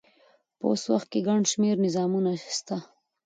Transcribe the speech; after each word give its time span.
په 0.57 0.63
اوس 0.69 0.83
وخت 0.93 1.07
کښي 1.11 1.21
ګڼ 1.27 1.39
شمېر 1.51 1.75
نظامونه 1.85 2.31
سته. 2.57 2.77